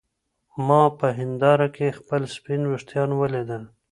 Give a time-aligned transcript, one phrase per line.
[0.67, 3.63] ما په هېنداره کې خپل سپین ويښتان ولیدل.